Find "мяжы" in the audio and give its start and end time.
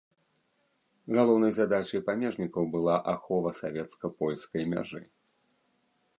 4.75-5.01